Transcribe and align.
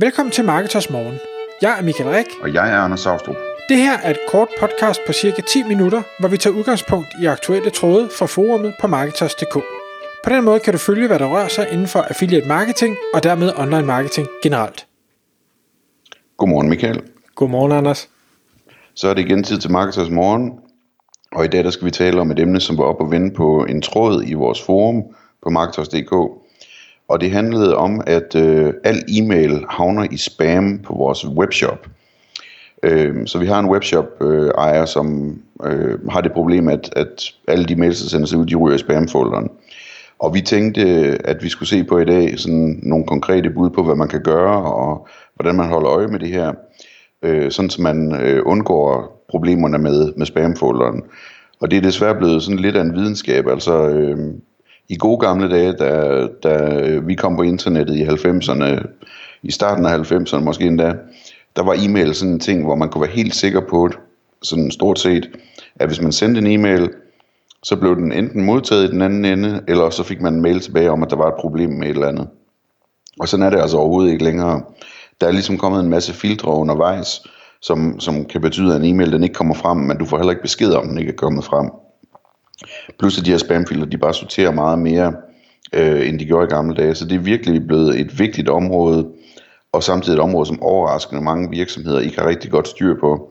Velkommen 0.00 0.32
til 0.32 0.44
Marketers 0.44 0.90
Morgen. 0.90 1.18
Jeg 1.62 1.78
er 1.78 1.82
Michael 1.82 2.10
Rik. 2.10 2.26
Og 2.42 2.54
jeg 2.54 2.70
er 2.70 2.76
Anders 2.76 3.00
Saustrup. 3.00 3.36
Det 3.68 3.76
her 3.76 3.98
er 3.98 4.10
et 4.10 4.18
kort 4.28 4.48
podcast 4.60 5.00
på 5.06 5.12
cirka 5.12 5.42
10 5.42 5.62
minutter, 5.62 6.02
hvor 6.20 6.28
vi 6.28 6.36
tager 6.36 6.56
udgangspunkt 6.56 7.08
i 7.22 7.26
aktuelle 7.26 7.70
tråde 7.70 8.08
fra 8.18 8.26
forumet 8.26 8.74
på 8.80 8.86
Marketers.dk. 8.86 9.54
På 10.24 10.30
den 10.30 10.44
måde 10.44 10.60
kan 10.60 10.72
du 10.72 10.78
følge, 10.78 11.06
hvad 11.06 11.18
der 11.18 11.26
rører 11.26 11.48
sig 11.48 11.68
inden 11.72 11.86
for 11.86 12.00
affiliate 12.00 12.48
marketing 12.48 12.96
og 13.14 13.22
dermed 13.22 13.52
online 13.56 13.86
marketing 13.86 14.28
generelt. 14.42 14.86
Godmorgen 16.36 16.68
Michael. 16.68 17.02
Godmorgen 17.34 17.72
Anders. 17.72 18.08
Så 18.94 19.08
er 19.08 19.14
det 19.14 19.24
igen 19.24 19.44
tid 19.44 19.58
til 19.58 19.70
Marketers 19.70 20.10
Morgen. 20.10 20.52
Og 21.32 21.44
i 21.44 21.48
dag 21.48 21.64
der 21.64 21.70
skal 21.70 21.84
vi 21.84 21.90
tale 21.90 22.20
om 22.20 22.30
et 22.30 22.38
emne, 22.38 22.60
som 22.60 22.78
var 22.78 22.84
op 22.84 23.00
og 23.00 23.10
vende 23.10 23.34
på 23.34 23.64
en 23.64 23.82
tråd 23.82 24.24
i 24.26 24.32
vores 24.32 24.62
forum 24.62 25.02
på 25.42 25.50
Marketers.dk. 25.50 26.12
Og 27.08 27.20
det 27.20 27.30
handlede 27.30 27.76
om, 27.76 28.00
at 28.06 28.34
øh, 28.34 28.74
al 28.84 29.04
e-mail 29.08 29.64
havner 29.68 30.06
i 30.10 30.16
spam 30.16 30.78
på 30.78 30.94
vores 30.94 31.28
webshop. 31.28 31.86
Øh, 32.82 33.26
så 33.26 33.38
vi 33.38 33.46
har 33.46 33.58
en 33.58 33.70
webshop-ejer, 33.70 34.82
øh, 34.82 34.88
som 34.88 35.38
øh, 35.64 36.08
har 36.08 36.20
det 36.20 36.32
problem, 36.32 36.68
at, 36.68 36.90
at 36.96 37.32
alle 37.48 37.64
de 37.64 37.76
mails, 37.76 38.02
der 38.02 38.08
sendes 38.08 38.34
ud, 38.34 38.46
de 38.46 38.54
ryger 38.54 38.76
i 38.76 38.78
spamfolderen. 38.78 39.50
Og 40.18 40.34
vi 40.34 40.40
tænkte, 40.40 40.80
øh, 40.80 41.16
at 41.24 41.42
vi 41.42 41.48
skulle 41.48 41.68
se 41.68 41.84
på 41.84 41.98
i 41.98 42.04
dag 42.04 42.38
sådan 42.38 42.80
nogle 42.82 43.06
konkrete 43.06 43.50
bud 43.50 43.70
på, 43.70 43.82
hvad 43.82 43.96
man 43.96 44.08
kan 44.08 44.22
gøre, 44.22 44.72
og 44.72 45.08
hvordan 45.34 45.54
man 45.54 45.68
holder 45.68 45.90
øje 45.90 46.08
med 46.08 46.18
det 46.18 46.28
her, 46.28 46.52
øh, 47.22 47.50
sådan 47.50 47.70
så 47.70 47.82
man 47.82 48.14
øh, 48.22 48.42
undgår 48.46 49.18
problemerne 49.30 49.78
med, 49.78 50.12
med 50.16 50.26
spamfolderen. 50.26 51.02
Og 51.60 51.70
det 51.70 51.76
er 51.76 51.80
desværre 51.80 52.14
blevet 52.14 52.42
sådan 52.42 52.58
lidt 52.58 52.76
af 52.76 52.80
en 52.80 52.94
videnskab, 52.94 53.46
altså 53.46 53.88
øh, 53.88 54.18
i 54.88 54.96
gode 54.96 55.18
gamle 55.18 55.50
dage, 55.50 55.72
da, 55.72 56.26
da 56.42 56.80
vi 56.98 57.14
kom 57.14 57.36
på 57.36 57.42
internettet 57.42 57.96
i 57.96 58.04
90'erne, 58.04 58.86
i 59.42 59.50
starten 59.50 59.86
af 59.86 60.12
90'erne 60.12 60.38
måske 60.38 60.64
endda, 60.64 60.94
der 61.56 61.62
var 61.62 61.76
e-mail 61.78 62.14
sådan 62.14 62.34
en 62.34 62.40
ting, 62.40 62.64
hvor 62.64 62.74
man 62.74 62.88
kunne 62.88 63.02
være 63.02 63.10
helt 63.10 63.34
sikker 63.34 63.60
på, 63.70 63.90
sådan 64.42 64.70
stort 64.70 64.98
set, 64.98 65.30
at 65.76 65.88
hvis 65.88 66.02
man 66.02 66.12
sendte 66.12 66.40
en 66.40 66.46
e-mail, 66.46 66.90
så 67.62 67.76
blev 67.76 67.96
den 67.96 68.12
enten 68.12 68.44
modtaget 68.44 68.84
i 68.84 68.90
den 68.90 69.02
anden 69.02 69.24
ende, 69.24 69.60
eller 69.68 69.90
så 69.90 70.02
fik 70.02 70.20
man 70.20 70.34
en 70.34 70.42
mail 70.42 70.60
tilbage 70.60 70.90
om, 70.90 71.02
at 71.02 71.10
der 71.10 71.16
var 71.16 71.28
et 71.28 71.40
problem 71.40 71.70
med 71.70 71.86
et 71.86 71.94
eller 71.94 72.08
andet. 72.08 72.28
Og 73.20 73.28
sådan 73.28 73.46
er 73.46 73.50
det 73.50 73.60
altså 73.60 73.76
overhovedet 73.76 74.12
ikke 74.12 74.24
længere. 74.24 74.62
Der 75.20 75.26
er 75.26 75.32
ligesom 75.32 75.58
kommet 75.58 75.80
en 75.80 75.90
masse 75.90 76.12
filtre 76.12 76.52
undervejs, 76.52 77.22
som, 77.62 78.00
som 78.00 78.24
kan 78.24 78.40
betyde, 78.40 78.74
at 78.74 78.80
en 78.80 78.94
e-mail 78.94 79.12
den 79.12 79.22
ikke 79.22 79.34
kommer 79.34 79.54
frem, 79.54 79.76
men 79.76 79.96
du 79.98 80.04
får 80.04 80.16
heller 80.16 80.30
ikke 80.30 80.42
besked 80.42 80.72
om, 80.72 80.88
den 80.88 80.98
ikke 80.98 81.12
er 81.12 81.16
kommet 81.16 81.44
frem. 81.44 81.70
Plus 82.98 83.18
at 83.18 83.26
de 83.26 83.30
her 83.30 83.38
spamfilter, 83.38 83.86
de 83.86 83.98
bare 83.98 84.14
sorterer 84.14 84.52
meget 84.52 84.78
mere, 84.78 85.12
øh, 85.72 86.08
end 86.08 86.18
de 86.18 86.24
gjorde 86.24 86.46
i 86.46 86.50
gamle 86.50 86.76
dage. 86.76 86.94
Så 86.94 87.04
det 87.04 87.14
er 87.14 87.18
virkelig 87.18 87.66
blevet 87.66 88.00
et 88.00 88.18
vigtigt 88.18 88.48
område, 88.48 89.08
og 89.72 89.82
samtidig 89.82 90.16
et 90.16 90.22
område, 90.22 90.46
som 90.46 90.62
overraskende 90.62 91.22
mange 91.22 91.50
virksomheder 91.50 92.00
ikke 92.00 92.20
har 92.20 92.28
rigtig 92.28 92.50
godt 92.50 92.68
styr 92.68 92.94
på. 93.00 93.28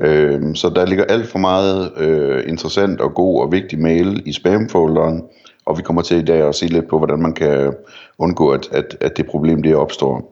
Øh, 0.00 0.54
så 0.54 0.68
der 0.68 0.86
ligger 0.86 1.04
alt 1.04 1.28
for 1.28 1.38
meget 1.38 1.92
øh, 1.96 2.44
interessant 2.48 3.00
og 3.00 3.14
god 3.14 3.40
og 3.42 3.52
vigtig 3.52 3.78
mail 3.78 4.22
i 4.26 4.32
spamfolderen, 4.32 5.22
og 5.66 5.78
vi 5.78 5.82
kommer 5.82 6.02
til 6.02 6.16
i 6.16 6.24
dag 6.24 6.48
at 6.48 6.54
se 6.54 6.66
lidt 6.66 6.88
på, 6.88 6.98
hvordan 6.98 7.22
man 7.22 7.32
kan 7.32 7.74
undgå, 8.18 8.50
at, 8.50 8.68
at, 8.72 8.96
at 9.00 9.16
det 9.16 9.26
problem 9.26 9.62
det 9.62 9.76
opstår. 9.76 10.31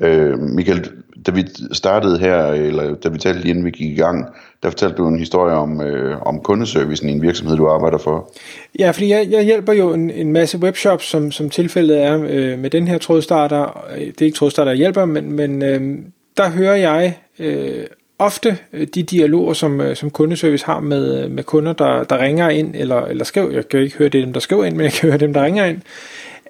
Øh, 0.00 0.38
Michael, 0.38 0.90
da 1.26 1.32
vi 1.32 1.44
startede 1.72 2.18
her, 2.18 2.46
eller 2.46 2.94
da 2.94 3.08
vi 3.08 3.18
talte 3.18 3.40
lige 3.40 3.50
inden 3.50 3.64
vi 3.64 3.70
gik 3.70 3.90
i 3.90 4.00
gang, 4.00 4.26
der 4.62 4.70
fortalte 4.70 4.96
du 4.96 5.08
en 5.08 5.18
historie 5.18 5.54
om, 5.54 5.80
øh, 5.80 6.22
om 6.22 6.40
kundeservicen 6.40 7.08
i 7.08 7.12
en 7.12 7.22
virksomhed, 7.22 7.56
du 7.56 7.68
arbejder 7.68 7.98
for. 7.98 8.32
Ja, 8.78 8.90
fordi 8.90 9.10
jeg, 9.10 9.26
jeg 9.30 9.44
hjælper 9.44 9.72
jo 9.72 9.92
en, 9.92 10.10
en 10.10 10.32
masse 10.32 10.58
webshops, 10.58 11.04
som, 11.04 11.32
som 11.32 11.50
tilfældet 11.50 12.02
er 12.02 12.26
øh, 12.28 12.58
med 12.58 12.70
den 12.70 12.88
her 12.88 12.98
trådstarter. 12.98 13.84
Øh, 13.96 14.06
det 14.06 14.20
er 14.20 14.24
ikke 14.24 14.36
trådstarter, 14.36 14.70
jeg 14.72 14.78
hjælper, 14.78 15.04
men, 15.04 15.32
men 15.32 15.62
øh, 15.62 15.98
der 16.36 16.50
hører 16.50 16.76
jeg 16.76 17.18
øh, 17.38 17.86
ofte 18.18 18.58
øh, 18.72 18.86
de 18.94 19.02
dialoger, 19.02 19.52
som, 19.52 19.80
øh, 19.80 19.96
som 19.96 20.10
kundeservice 20.10 20.66
har 20.66 20.80
med, 20.80 21.28
med 21.28 21.44
kunder, 21.44 21.72
der, 21.72 22.04
der 22.04 22.18
ringer 22.18 22.48
ind, 22.48 22.74
eller, 22.76 23.00
eller 23.00 23.24
skriver, 23.24 23.50
jeg 23.50 23.68
kan 23.68 23.78
jo 23.78 23.84
ikke 23.84 23.96
høre 23.96 24.08
det 24.08 24.24
dem, 24.24 24.32
der 24.32 24.40
skriver 24.40 24.64
ind, 24.64 24.76
men 24.76 24.84
jeg 24.84 24.92
kan 24.92 25.08
høre 25.08 25.18
dem, 25.18 25.32
der 25.32 25.44
ringer 25.44 25.64
ind, 25.64 25.80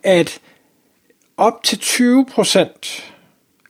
at 0.03 0.41
op 1.37 1.63
til 1.63 1.79
20 1.79 2.27
procent 2.35 3.14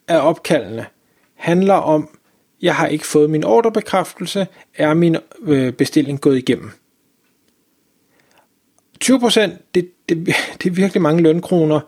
af 0.09 0.28
opkaldene 0.28 0.87
handler 1.34 1.75
om, 1.75 2.19
jeg 2.62 2.75
har 2.75 2.87
ikke 2.87 3.06
fået 3.06 3.31
min 3.31 3.44
ordrebekræftelse, 3.44 4.47
er 4.75 4.94
min 4.94 5.16
øh, 5.42 5.72
bestilling 5.72 6.20
gået 6.20 6.38
igennem. 6.38 6.70
20% 9.04 9.41
det, 9.75 9.91
det, 10.09 10.26
det 10.62 10.66
er 10.66 10.75
virkelig 10.75 11.03
mange 11.03 11.22
lønkroner, 11.22 11.81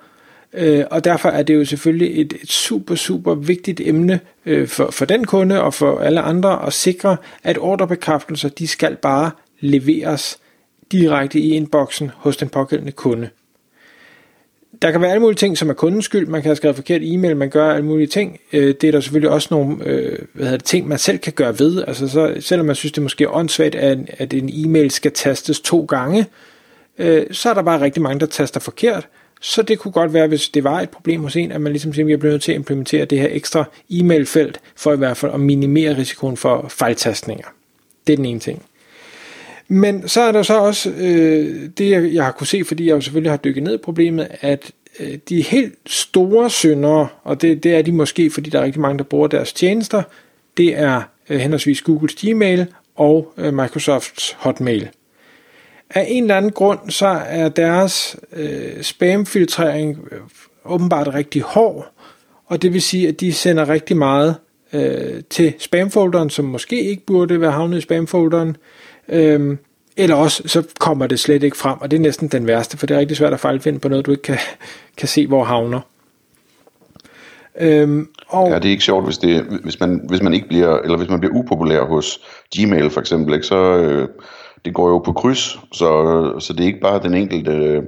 øh, 0.53 0.84
og 0.91 1.05
derfor 1.05 1.28
er 1.28 1.43
det 1.43 1.55
jo 1.55 1.65
selvfølgelig 1.65 2.21
et, 2.21 2.32
et 2.43 2.50
super, 2.50 2.94
super 2.94 3.34
vigtigt 3.34 3.81
emne 3.84 4.21
øh, 4.47 4.69
for, 4.69 4.91
for 4.91 5.05
den 5.05 5.25
kunde 5.25 5.62
og 5.62 5.75
for 5.75 5.99
alle 5.99 6.21
andre 6.21 6.66
at 6.66 6.72
sikre, 6.72 7.16
at 7.43 7.59
ordrebekræftelser, 7.59 8.49
de 8.49 8.66
skal 8.66 8.97
bare 8.97 9.31
leveres 9.60 10.38
direkte 10.93 11.41
i 11.41 11.50
inboxen 11.50 12.10
hos 12.16 12.37
den 12.37 12.49
pågældende 12.49 12.93
kunde 12.93 13.28
der 14.82 14.91
kan 14.91 15.00
være 15.00 15.10
alle 15.10 15.20
mulige 15.20 15.37
ting, 15.37 15.59
som 15.59 15.70
er 15.70 15.75
kundens 15.75 16.04
skyld. 16.04 16.26
Man 16.26 16.42
kan 16.42 16.48
have 16.48 16.56
skrevet 16.56 16.76
forkert 16.76 17.00
e-mail, 17.04 17.37
man 17.37 17.50
gør 17.50 17.70
alle 17.70 17.87
mulige 17.87 18.06
ting. 18.06 18.41
Øh, 18.53 18.75
det 18.81 18.84
er 18.84 18.92
der 18.92 19.00
selvfølgelig 19.00 19.31
også 19.31 19.48
nogle 19.50 19.76
øh, 19.84 20.19
hvad 20.32 20.44
hedder 20.44 20.59
det, 20.59 20.64
ting, 20.64 20.88
man 20.88 20.98
selv 20.98 21.19
kan 21.19 21.32
gøre 21.32 21.59
ved. 21.59 21.84
Altså 21.87 22.09
så, 22.09 22.34
selvom 22.41 22.66
man 22.66 22.75
synes, 22.75 22.92
det 22.92 23.03
måske 23.03 23.25
er 23.25 23.37
åndssvagt, 23.37 23.75
at, 23.75 23.98
at 24.19 24.34
en 24.34 24.50
e-mail 24.53 24.91
skal 24.91 25.12
tastes 25.12 25.60
to 25.60 25.84
gange, 25.84 26.26
øh, 26.98 27.26
så 27.31 27.50
er 27.50 27.54
der 27.54 27.62
bare 27.62 27.81
rigtig 27.81 28.03
mange, 28.03 28.20
der 28.20 28.26
taster 28.26 28.60
forkert. 28.60 29.09
Så 29.41 29.62
det 29.62 29.78
kunne 29.78 29.92
godt 29.92 30.12
være, 30.12 30.26
hvis 30.26 30.48
det 30.48 30.64
var 30.64 30.81
et 30.81 30.91
problem 30.91 31.22
hos 31.22 31.37
en, 31.37 31.53
at 31.53 31.60
man 31.60 31.72
ligesom 31.72 31.93
siger, 31.93 32.06
at 32.06 32.12
er 32.12 32.19
bliver 32.19 32.32
nødt 32.32 32.43
til 32.43 32.53
at 32.53 32.56
implementere 32.56 33.04
det 33.04 33.19
her 33.20 33.28
ekstra 33.31 33.64
e-mailfelt, 33.91 34.60
for 34.76 34.93
i 34.93 34.97
hvert 34.97 35.16
fald 35.16 35.32
at 35.32 35.41
minimere 35.41 35.97
risikoen 35.97 36.37
for 36.37 36.66
fejltastninger. 36.69 37.47
Det 38.06 38.12
er 38.12 38.16
den 38.16 38.25
ene 38.25 38.41
ting. 38.41 38.62
Men 39.69 40.09
så 40.09 40.21
er 40.21 40.32
der 40.32 40.43
så 40.43 40.59
også 40.59 40.91
øh, 40.91 41.71
det, 41.78 42.15
jeg 42.15 42.25
har 42.25 42.32
kunne 42.32 42.47
se, 42.47 42.65
fordi 42.65 42.87
jeg 42.87 42.94
jo 42.94 43.00
selvfølgelig 43.00 43.32
har 43.32 43.37
dykket 43.37 43.62
ned 43.62 43.75
i 43.75 43.82
problemet, 43.82 44.28
at 44.41 44.71
øh, 45.00 45.19
de 45.28 45.43
helt 45.43 45.78
store 45.87 46.50
syndere, 46.50 47.09
og 47.25 47.43
det, 47.43 47.62
det 47.62 47.75
er 47.75 47.82
de 47.82 47.93
måske, 47.93 48.31
fordi 48.31 48.50
der 48.50 48.59
er 48.59 48.65
rigtig 48.65 48.81
mange, 48.81 48.99
der 48.99 49.05
bruger 49.05 49.26
deres 49.26 49.53
tjenester, 49.53 50.03
det 50.56 50.78
er 50.78 51.03
øh, 51.28 51.41
henholdsvis 51.41 51.82
Googles 51.82 52.15
Gmail 52.15 52.66
og 52.97 53.32
øh, 53.38 53.55
Microsofts 53.55 54.37
Hotmail. 54.38 54.88
Af 55.91 56.06
en 56.09 56.22
eller 56.25 56.37
anden 56.37 56.53
grund, 56.53 56.91
så 56.91 57.06
er 57.26 57.49
deres 57.49 58.16
øh, 58.32 58.82
spamfiltrering 58.82 60.09
øh, 60.12 60.19
åbenbart 60.65 61.15
rigtig 61.15 61.43
hård, 61.43 61.93
og 62.47 62.62
det 62.62 62.72
vil 62.72 62.82
sige, 62.82 63.09
at 63.09 63.21
de 63.21 63.32
sender 63.32 63.69
rigtig 63.69 63.97
meget 63.97 64.37
øh, 64.72 65.22
til 65.31 65.55
spamfolderen, 65.59 66.31
som 66.31 66.44
måske 66.44 66.82
ikke 66.82 67.06
burde 67.06 67.41
være 67.41 67.53
havnet 67.53 67.78
i 67.78 67.81
spamfolderen, 67.81 68.56
Øhm, 69.09 69.59
eller 69.97 70.17
også 70.17 70.43
så 70.47 70.62
kommer 70.81 71.06
det 71.06 71.21
slet 71.21 71.43
ikke 71.43 71.56
frem, 71.56 71.81
og 71.81 71.91
det 71.91 71.97
er 71.97 72.00
næsten 72.00 72.28
den 72.28 72.47
værste, 72.47 72.78
for 72.78 72.87
det 72.87 72.94
er 72.94 72.99
rigtig 72.99 73.17
svært 73.17 73.33
at 73.33 73.41
fejlfinde 73.41 73.78
på 73.78 73.89
noget, 73.89 74.06
du 74.06 74.11
ikke 74.11 74.22
kan, 74.22 74.39
kan 74.97 75.09
se, 75.09 75.27
hvor 75.27 75.44
havner. 75.44 75.81
Øhm, 77.61 78.09
og 78.28 78.50
ja, 78.50 78.55
det 78.55 78.65
er 78.65 78.71
ikke 78.71 78.84
sjovt, 78.84 79.05
hvis, 79.05 79.19
det, 79.19 79.43
hvis, 79.62 79.81
man, 79.81 80.00
hvis 80.09 80.22
man 80.22 80.34
ikke 80.34 80.49
bliver, 80.49 80.78
eller 80.78 80.97
hvis 80.97 81.09
man 81.09 81.21
bliver 81.21 81.34
upopulær 81.34 81.84
hos 81.84 82.21
Gmail 82.56 82.91
for 82.91 83.00
eksempel, 83.00 83.34
ikke, 83.34 83.47
så 83.47 83.56
øh, 83.56 84.09
det 84.65 84.75
går 84.75 84.89
jo 84.89 84.99
på 84.99 85.12
kryds, 85.12 85.59
så, 85.73 85.91
så 86.38 86.53
det 86.53 86.61
er 86.61 86.67
ikke 86.67 86.81
bare 86.81 87.03
den 87.03 87.15
enkelte 87.15 87.83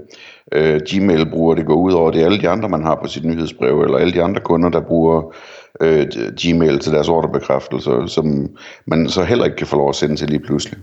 øh, 0.52 0.80
Gmail-bruger, 0.90 1.54
det 1.54 1.66
går 1.66 1.74
ud 1.74 1.92
over, 1.92 2.10
det 2.10 2.20
er 2.20 2.26
alle 2.26 2.40
de 2.40 2.48
andre, 2.48 2.68
man 2.68 2.82
har 2.82 2.98
på 3.02 3.08
sit 3.08 3.24
nyhedsbrev, 3.24 3.80
eller 3.80 3.98
alle 3.98 4.12
de 4.12 4.22
andre 4.22 4.40
kunder, 4.40 4.68
der 4.68 4.80
bruger 4.80 5.34
øh, 5.80 6.06
Gmail 6.42 6.78
til 6.78 6.92
deres 6.92 7.08
ordrebekræftelser, 7.08 8.06
som 8.06 8.48
man 8.86 9.08
så 9.08 9.22
heller 9.22 9.44
ikke 9.44 9.56
kan 9.56 9.66
få 9.66 9.76
lov 9.76 9.88
at 9.88 9.96
sende 9.96 10.16
til 10.16 10.28
lige 10.28 10.40
pludselig. 10.40 10.78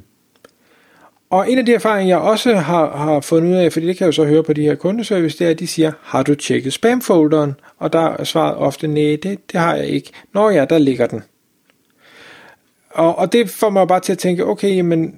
Og 1.36 1.52
en 1.52 1.58
af 1.58 1.66
de 1.66 1.74
erfaringer, 1.74 2.16
jeg 2.16 2.18
også 2.18 2.56
har, 2.56 2.98
har 2.98 3.20
fundet 3.20 3.52
ud 3.52 3.56
af, 3.56 3.74
fordi 3.74 3.88
det 3.88 3.98
kan 3.98 4.06
jeg 4.06 4.08
jo 4.08 4.12
så 4.12 4.26
høre 4.26 4.44
på 4.44 4.54
de 4.54 4.62
her 4.62 4.76
kundeservice, 4.76 5.40
det 5.40 5.48
er, 5.48 5.52
at 5.52 5.60
de 5.60 5.68
siger, 5.68 5.92
har 6.02 6.24
du 6.24 6.36
tjekket 6.36 6.74
spamfolderen? 6.74 7.54
Og 7.78 7.94
der 7.94 8.00
er 8.00 8.24
svaret 8.24 8.56
ofte, 8.56 8.88
nej, 8.88 9.18
det, 9.24 9.52
det 9.52 9.60
har 9.60 9.76
jeg 9.76 9.88
ikke. 9.88 10.12
Nå 10.34 10.50
ja, 10.50 10.66
der 10.66 10.78
ligger 10.78 11.08
den. 11.08 11.24
Og, 12.90 13.18
og 13.18 13.34
det 13.34 13.50
får 13.50 13.70
mig 13.70 13.88
bare 13.88 14.00
til 14.00 14.12
at 14.12 14.18
tænke, 14.18 14.46
okay, 14.46 14.80
men 14.80 15.16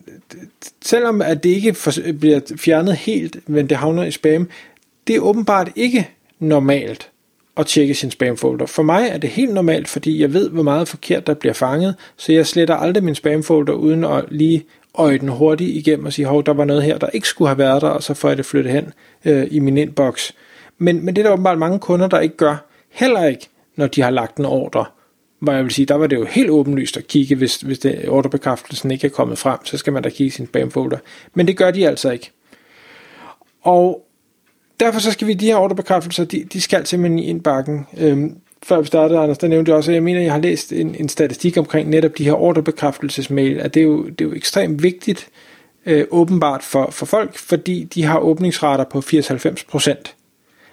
selvom 0.82 1.22
at 1.22 1.44
det 1.44 1.50
ikke 1.50 1.74
for, 1.74 1.92
bliver 2.20 2.40
fjernet 2.58 2.96
helt, 2.96 3.50
men 3.50 3.70
det 3.70 3.78
havner 3.78 4.04
i 4.04 4.12
spam, 4.12 4.50
det 5.08 5.16
er 5.16 5.20
åbenbart 5.20 5.72
ikke 5.76 6.10
normalt 6.40 7.10
at 7.58 7.66
tjekke 7.66 7.96
sin 7.96 8.12
spamfolder. 8.12 8.66
For 8.66 8.84
mig 8.84 9.10
er 9.12 9.18
det 9.18 9.30
helt 9.30 9.54
normalt, 9.54 9.88
fordi 9.88 10.22
jeg 10.22 10.34
ved, 10.34 10.50
hvor 10.50 10.64
meget 10.64 10.88
forkert 10.88 11.28
der 11.28 11.34
bliver 11.34 11.54
fanget, 11.54 11.96
så 12.18 12.34
jeg 12.34 12.48
sletter 12.48 12.76
aldrig 12.76 13.04
min 13.04 13.16
spamfolder 13.16 13.74
uden 13.74 14.04
at 14.04 14.26
lige 14.30 14.66
øje 14.98 15.18
den 15.18 15.30
hurtigt 15.30 15.76
igennem 15.76 16.06
og 16.06 16.14
sige, 16.14 16.26
hov, 16.26 16.44
der 16.44 16.54
var 16.54 16.66
noget 16.66 16.84
her, 16.84 16.98
der 16.98 17.08
ikke 17.08 17.28
skulle 17.28 17.50
have 17.50 17.58
været 17.58 17.82
der, 17.82 17.90
og 17.90 18.04
så 18.04 18.14
får 18.14 18.28
jeg 18.28 18.38
det 18.38 18.46
flyttet 18.46 18.74
hen 18.74 18.94
øh, 19.26 19.48
i 19.52 19.60
min 19.60 19.78
inbox. 19.78 20.32
Men, 20.78 21.06
men 21.06 21.16
det 21.16 21.22
er 21.22 21.28
der 21.28 21.34
åbenbart 21.34 21.58
mange 21.58 21.80
kunder, 21.80 22.08
der 22.08 22.20
ikke 22.20 22.38
gør. 22.38 22.66
Heller 22.90 23.26
ikke, 23.26 23.50
når 23.76 23.88
de 23.88 24.02
har 24.02 24.10
lagt 24.10 24.38
en 24.38 24.46
ordre. 24.46 24.86
Hvor 25.40 25.54
jeg 25.54 25.64
vil 25.64 25.72
sige, 25.72 25.86
der 25.86 25.96
var 25.96 26.08
det 26.08 26.16
jo 26.16 26.26
helt 26.26 26.50
åbenlyst 26.50 26.98
at 26.98 27.08
kigge, 27.08 27.36
hvis, 27.36 27.56
hvis 27.56 27.80
det, 27.80 28.10
ordrebekræftelsen 28.10 28.92
ikke 28.92 29.08
er 29.08 29.12
kommet 29.12 29.38
frem, 29.38 29.66
så 29.66 29.78
skal 29.78 29.94
man 29.94 30.04
da 30.04 30.10
kigge 30.10 30.26
i 30.26 30.30
sin 30.30 30.48
spamfolder. 30.48 30.98
Men 31.34 31.48
det 31.48 31.58
gør 31.58 31.72
de 31.72 31.88
altså 31.88 32.12
ikke. 32.12 32.32
Og 33.62 34.06
derfor 34.80 35.00
så 35.00 35.12
skal 35.12 35.28
vi, 35.28 35.34
de 35.34 35.46
her 35.46 35.56
ordrebekræftelser, 35.56 36.26
de, 36.26 36.44
de 36.54 36.62
skal 36.62 36.86
simpelthen 36.86 37.20
i 37.20 37.26
indbakken. 37.26 37.88
Øhm, 37.98 38.38
før 38.64 38.82
vi 38.82 38.88
startede, 38.88 39.20
Anders, 39.20 39.38
der 39.38 39.48
nævnte 39.48 39.70
jeg 39.70 39.78
også, 39.78 39.92
at 39.92 39.96
jeg 39.96 40.04
mener, 40.04 40.20
at 40.20 40.26
jeg 40.26 40.34
har 40.34 40.40
læst 40.40 40.74
en, 40.74 40.96
en 41.00 41.10
statistik 41.10 41.58
omkring 41.58 41.90
netop 41.90 42.18
de 42.18 42.24
her 42.24 42.34
ordrebekræftelsesmail, 42.34 43.60
at 43.60 43.74
det 43.74 43.80
er 43.80 43.84
jo, 43.84 44.06
det 44.06 44.22
er 44.22 44.26
jo 44.26 44.36
ekstremt 44.36 44.84
vigtigt, 44.84 45.30
øh, 45.86 46.06
åbenbart 46.12 46.64
for, 46.64 46.92
for 46.92 47.06
folk, 47.06 47.38
fordi 47.38 47.84
de 47.84 48.04
har 48.04 48.20
åbningsrater 48.20 48.84
på 48.84 49.00
80-90 49.00 49.64
procent. 49.70 50.16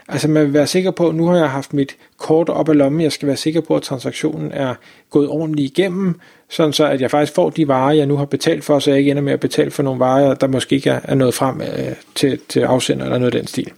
Altså 0.08 0.28
man 0.28 0.44
vil 0.44 0.52
være 0.52 0.66
sikker 0.66 0.90
på, 0.90 1.08
at 1.08 1.14
nu 1.14 1.26
har 1.26 1.36
jeg 1.36 1.50
haft 1.50 1.74
mit 1.74 1.96
kort 2.18 2.48
op 2.48 2.68
ad 2.68 2.74
lommen, 2.74 3.00
jeg 3.00 3.12
skal 3.12 3.28
være 3.28 3.36
sikker 3.36 3.60
på, 3.60 3.76
at 3.76 3.82
transaktionen 3.82 4.52
er 4.52 4.74
gået 5.10 5.28
ordentligt 5.28 5.78
igennem, 5.78 6.20
sådan 6.48 6.72
så 6.72 6.86
at 6.86 7.00
jeg 7.00 7.10
faktisk 7.10 7.34
får 7.34 7.50
de 7.50 7.68
varer, 7.68 7.92
jeg 7.92 8.06
nu 8.06 8.16
har 8.16 8.24
betalt 8.24 8.64
for, 8.64 8.78
så 8.78 8.90
jeg 8.90 8.98
ikke 8.98 9.10
ender 9.10 9.22
med 9.22 9.32
at 9.32 9.40
betale 9.40 9.70
for 9.70 9.82
nogle 9.82 10.00
varer, 10.00 10.34
der 10.34 10.46
måske 10.46 10.76
ikke 10.76 10.90
er 10.90 11.14
nået 11.14 11.34
frem 11.34 11.60
øh, 11.60 11.94
til, 12.14 12.38
til 12.48 12.60
afsender 12.60 13.04
eller 13.04 13.18
noget 13.18 13.34
af 13.34 13.40
den 13.40 13.46
stil. 13.46 13.72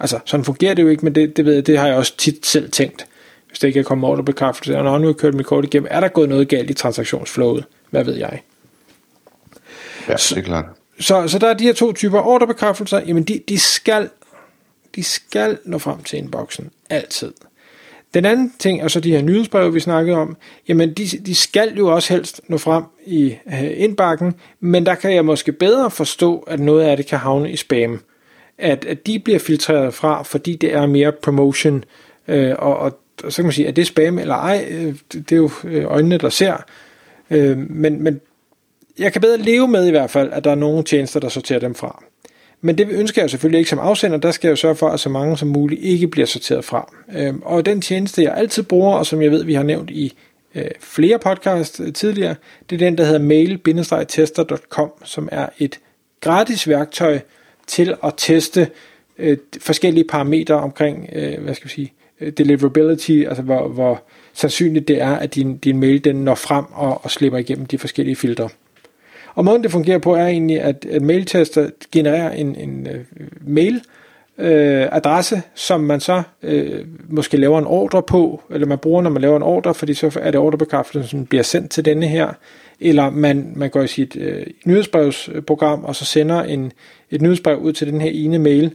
Altså, 0.00 0.18
sådan 0.24 0.44
fungerer 0.44 0.74
det 0.74 0.82
jo 0.82 0.88
ikke, 0.88 1.04
men 1.04 1.14
det, 1.14 1.36
det 1.36 1.44
ved 1.44 1.54
jeg, 1.54 1.66
det 1.66 1.78
har 1.78 1.86
jeg 1.86 1.96
også 1.96 2.16
tit 2.16 2.46
selv 2.46 2.70
tænkt. 2.70 3.06
Hvis 3.56 3.60
det 3.60 3.68
ikke 3.68 3.80
er 3.80 3.84
kommet 3.84 4.10
ordrebekræftelse, 4.10 4.78
og 4.78 4.84
når 4.84 4.98
nu 4.98 5.06
har 5.06 5.12
kørt 5.12 5.34
mit 5.34 5.46
kort 5.46 5.64
igennem, 5.64 5.88
er 5.90 6.00
der 6.00 6.08
gået 6.08 6.28
noget 6.28 6.48
galt 6.48 6.70
i 6.70 6.74
transaktionsflowet? 6.74 7.64
Hvad 7.90 8.04
ved 8.04 8.14
jeg? 8.14 8.42
Ja, 10.08 10.12
det 10.12 10.38
er 10.38 10.42
klart. 10.42 10.64
Så, 11.00 11.28
så 11.28 11.38
der 11.38 11.48
er 11.48 11.54
de 11.54 11.64
her 11.64 11.72
to 11.72 11.92
typer 11.92 12.20
ordrebekræftelser, 12.20 13.00
jamen 13.06 13.22
de, 13.22 13.40
de 13.48 13.58
skal 13.58 14.08
de 14.96 15.02
skal 15.02 15.58
nå 15.64 15.78
frem 15.78 16.02
til 16.02 16.18
inboxen. 16.18 16.70
Altid. 16.90 17.32
Den 18.14 18.24
anden 18.24 18.52
ting 18.58 18.80
er 18.80 18.88
så 18.88 19.00
de 19.00 19.12
her 19.12 19.22
nyhedsbreve, 19.22 19.72
vi 19.72 19.80
snakkede 19.80 20.16
om. 20.16 20.36
Jamen, 20.68 20.94
de, 20.94 21.06
de 21.06 21.34
skal 21.34 21.74
jo 21.76 21.94
også 21.94 22.14
helst 22.14 22.40
nå 22.48 22.58
frem 22.58 22.84
i 23.06 23.34
øh, 23.46 23.70
indbakken, 23.76 24.34
men 24.60 24.86
der 24.86 24.94
kan 24.94 25.14
jeg 25.14 25.24
måske 25.24 25.52
bedre 25.52 25.90
forstå, 25.90 26.38
at 26.38 26.60
noget 26.60 26.84
af 26.84 26.96
det 26.96 27.06
kan 27.06 27.18
havne 27.18 27.50
i 27.50 27.56
spam. 27.56 28.00
At, 28.58 28.84
at 28.84 29.06
de 29.06 29.18
bliver 29.18 29.38
filtreret 29.38 29.94
fra, 29.94 30.22
fordi 30.22 30.56
det 30.56 30.74
er 30.74 30.86
mere 30.86 31.12
promotion. 31.12 31.84
Øh, 32.28 32.54
og, 32.58 32.78
og, 32.78 32.98
og 33.24 33.32
så 33.32 33.36
kan 33.36 33.44
man 33.44 33.52
sige, 33.52 33.68
er 33.68 33.72
det 33.72 33.86
spam 33.86 34.18
eller 34.18 34.34
ej? 34.34 34.66
Øh, 34.70 34.94
det, 35.12 35.32
er 35.32 35.36
jo 35.36 35.50
øh, 35.64 35.84
øjnene, 35.84 36.18
der 36.18 36.28
ser. 36.28 36.56
Øh, 37.30 37.58
men, 37.58 38.02
men 38.02 38.20
jeg 38.98 39.12
kan 39.12 39.20
bedre 39.20 39.38
leve 39.38 39.68
med 39.68 39.86
i 39.86 39.90
hvert 39.90 40.10
fald, 40.10 40.32
at 40.32 40.44
der 40.44 40.50
er 40.50 40.54
nogle 40.54 40.84
tjenester, 40.84 41.20
der 41.20 41.28
sorterer 41.28 41.58
dem 41.58 41.74
fra. 41.74 42.04
Men 42.60 42.78
det 42.78 42.88
ønsker 42.90 43.22
jeg 43.22 43.30
selvfølgelig 43.30 43.58
ikke 43.58 43.70
som 43.70 43.78
afsender, 43.78 44.18
der 44.18 44.30
skal 44.30 44.48
jeg 44.48 44.50
jo 44.50 44.56
sørge 44.56 44.76
for, 44.76 44.88
at 44.88 45.00
så 45.00 45.08
mange 45.08 45.38
som 45.38 45.48
muligt 45.48 45.82
ikke 45.82 46.08
bliver 46.08 46.26
sorteret 46.26 46.64
fra. 46.64 46.92
Og 47.42 47.66
den 47.66 47.80
tjeneste, 47.80 48.22
jeg 48.22 48.34
altid 48.36 48.62
bruger, 48.62 48.96
og 48.96 49.06
som 49.06 49.22
jeg 49.22 49.30
ved, 49.30 49.44
vi 49.44 49.54
har 49.54 49.62
nævnt 49.62 49.90
i 49.90 50.14
flere 50.80 51.18
podcasts 51.18 51.80
tidligere, 51.94 52.34
det 52.70 52.76
er 52.76 52.86
den, 52.86 52.98
der 52.98 53.04
hedder 53.04 53.18
mail-tester.com, 53.18 54.92
som 55.04 55.28
er 55.32 55.48
et 55.58 55.78
gratis 56.20 56.68
værktøj 56.68 57.18
til 57.66 57.94
at 58.04 58.14
teste 58.16 58.68
forskellige 59.60 60.04
parametre 60.04 60.54
omkring, 60.54 61.08
hvad 61.38 61.54
skal 61.54 61.68
vi 61.68 61.74
sige, 61.74 61.92
Øh, 62.20 62.32
deliverability, 62.32 63.24
altså 63.28 63.42
hvor, 63.42 63.68
hvor 63.68 64.02
sandsynligt 64.32 64.88
det 64.88 65.02
er, 65.02 65.14
at 65.14 65.34
din, 65.34 65.56
din 65.56 65.80
mail 65.80 66.04
den 66.04 66.16
når 66.16 66.34
frem 66.34 66.64
og, 66.72 67.04
og 67.04 67.10
slipper 67.10 67.38
igennem 67.38 67.66
de 67.66 67.78
forskellige 67.78 68.16
filtre. 68.16 68.48
Og 69.34 69.44
måden 69.44 69.62
det 69.62 69.70
fungerer 69.70 69.98
på 69.98 70.14
er 70.14 70.26
egentlig, 70.26 70.60
at, 70.60 70.86
at 70.90 71.02
mailtester 71.02 71.70
genererer 71.92 72.30
en, 72.30 72.56
en 72.56 72.86
uh, 72.86 73.18
mail, 73.48 73.82
øh, 74.38 74.86
adresse, 74.92 75.42
som 75.54 75.80
man 75.80 76.00
så 76.00 76.22
øh, 76.42 76.84
måske 77.08 77.36
laver 77.36 77.58
en 77.58 77.66
ordre 77.66 78.02
på, 78.02 78.42
eller 78.50 78.66
man 78.66 78.78
bruger, 78.78 79.02
når 79.02 79.10
man 79.10 79.22
laver 79.22 79.36
en 79.36 79.42
ordre, 79.42 79.74
fordi 79.74 79.94
så 79.94 80.18
er 80.22 80.30
det 80.30 80.40
ordrebekræftelsen, 80.40 81.08
som 81.08 81.26
bliver 81.26 81.42
sendt 81.42 81.70
til 81.70 81.84
denne 81.84 82.06
her, 82.06 82.32
eller 82.80 83.10
man, 83.10 83.52
man 83.56 83.70
går 83.70 83.82
i 83.82 83.86
sit 83.86 84.16
øh, 84.16 84.46
nyhedsbrevsprogram, 84.64 85.84
og 85.84 85.96
så 85.96 86.04
sender 86.04 86.42
en, 86.42 86.72
et 87.10 87.22
nyhedsbrev 87.22 87.58
ud 87.58 87.72
til 87.72 87.86
den 87.86 88.00
her 88.00 88.10
ene 88.10 88.38
mail, 88.38 88.74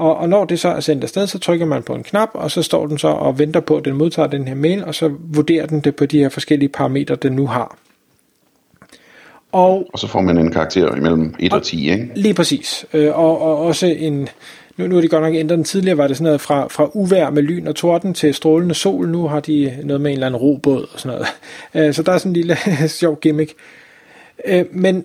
og, 0.00 0.16
og 0.16 0.28
når 0.28 0.44
det 0.44 0.60
så 0.60 0.68
er 0.68 0.80
sendt 0.80 1.04
afsted, 1.04 1.26
så 1.26 1.38
trykker 1.38 1.66
man 1.66 1.82
på 1.82 1.94
en 1.94 2.02
knap, 2.02 2.28
og 2.34 2.50
så 2.50 2.62
står 2.62 2.86
den 2.86 2.98
så 2.98 3.08
og 3.08 3.38
venter 3.38 3.60
på, 3.60 3.76
at 3.76 3.84
den 3.84 3.96
modtager 3.96 4.28
den 4.28 4.48
her 4.48 4.54
mail, 4.54 4.84
og 4.84 4.94
så 4.94 5.10
vurderer 5.18 5.66
den 5.66 5.80
det 5.80 5.96
på 5.96 6.06
de 6.06 6.18
her 6.18 6.28
forskellige 6.28 6.68
parametre, 6.68 7.14
den 7.14 7.32
nu 7.32 7.46
har. 7.46 7.78
Og, 9.52 9.86
og 9.92 9.98
så 9.98 10.06
får 10.06 10.20
man 10.20 10.38
en 10.38 10.52
karakter 10.52 10.96
imellem 10.96 11.34
1 11.38 11.52
og, 11.52 11.58
og 11.58 11.64
10, 11.64 11.90
ikke? 11.90 12.10
Lige 12.14 12.34
præcis. 12.34 12.86
Øh, 12.94 13.18
og, 13.18 13.40
og 13.42 13.58
også 13.58 13.86
en... 13.86 14.28
Nu, 14.76 14.86
nu 14.86 14.96
er 14.96 15.00
de 15.00 15.08
godt 15.08 15.22
nok 15.22 15.34
ændret 15.34 15.56
den 15.56 15.64
tidligere, 15.64 15.98
var 15.98 16.06
det 16.06 16.16
sådan 16.16 16.24
noget 16.24 16.40
fra, 16.40 16.66
fra 16.68 16.90
uvær 16.94 17.30
med 17.30 17.42
lyn 17.42 17.66
og 17.66 17.76
torden 17.76 18.14
til 18.14 18.34
strålende 18.34 18.74
sol. 18.74 19.08
Nu 19.08 19.28
har 19.28 19.40
de 19.40 19.78
noget 19.84 20.00
med 20.00 20.10
en 20.10 20.14
eller 20.14 20.26
anden 20.26 20.40
robåd 20.40 20.86
og 20.92 21.00
sådan 21.00 21.18
noget. 21.18 21.88
Øh, 21.88 21.94
så 21.94 22.02
der 22.02 22.12
er 22.12 22.18
sådan 22.18 22.30
en 22.30 22.36
lille 22.36 22.56
sjov 22.88 23.20
gimmick. 23.20 23.54
Øh, 24.46 24.64
men 24.70 25.04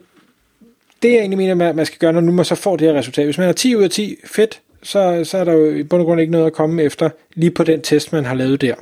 det 1.02 1.12
jeg 1.12 1.20
egentlig 1.20 1.38
mener, 1.38 1.74
man 1.74 1.86
skal 1.86 2.00
gøre, 2.00 2.14
når 2.14 2.22
nu 2.22 2.32
man 2.32 2.46
så 2.46 2.56
får 2.56 2.76
det 2.76 2.88
her 2.88 2.98
resultat. 2.98 3.26
Hvis 3.26 3.38
man 3.38 3.46
har 3.46 3.54
10 3.54 3.76
ud 3.76 3.84
af 3.84 3.90
10, 3.90 4.16
fedt, 4.26 4.62
så, 4.86 5.24
så 5.24 5.38
er 5.38 5.44
der 5.44 5.54
jo 5.54 5.72
i 5.72 5.84
bund 5.84 6.02
og 6.02 6.06
grund 6.06 6.22
ikke 6.22 6.32
noget 6.32 6.46
at 6.46 6.54
komme 6.54 6.84
efter 6.84 7.10
lige 7.34 7.52
på 7.52 7.64
den 7.64 7.82
test, 7.82 8.14
man 8.14 8.26
har 8.26 8.36
lavet 8.36 8.62
der. 8.62 8.76